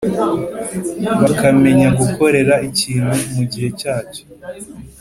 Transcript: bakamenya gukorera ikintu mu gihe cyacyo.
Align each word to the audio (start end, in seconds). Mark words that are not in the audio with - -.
bakamenya 1.21 1.87
gukorera 1.99 2.53
ikintu 2.69 3.13
mu 3.33 3.43
gihe 3.51 3.69
cyacyo. 3.79 4.23